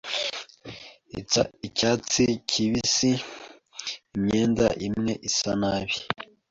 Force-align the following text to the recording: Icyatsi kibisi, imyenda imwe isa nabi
Icyatsi 1.67 2.23
kibisi, 2.49 3.11
imyenda 4.15 4.67
imwe 4.87 5.13
isa 5.29 5.51
nabi 5.61 5.95